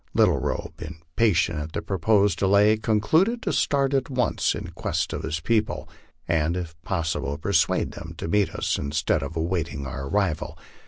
[0.15, 5.21] Little Robe, impatient at the proposed delay, concluded to start at once in quest of
[5.21, 5.87] his people,
[6.27, 10.57] and if possible persuade them to meet us instead of awaiting our arrival.